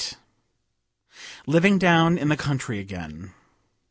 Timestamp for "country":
2.35-2.79